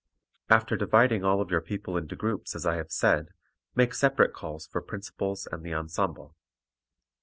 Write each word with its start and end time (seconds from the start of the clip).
After 0.49 0.75
dividing 0.75 1.23
all 1.23 1.41
of 1.41 1.51
your 1.51 1.61
people 1.61 1.95
into 1.95 2.15
groups 2.15 2.55
as 2.55 2.65
I 2.65 2.77
have 2.77 2.91
said, 2.91 3.27
make 3.75 3.93
separate 3.93 4.33
calls 4.33 4.65
for 4.65 4.81
principals 4.81 5.47
and 5.51 5.63
the 5.63 5.75
ensemble. 5.75 6.35